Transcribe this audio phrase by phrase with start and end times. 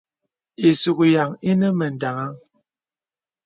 [0.69, 2.31] Ìsùk yàŋ ìnə mə daŋaŋ.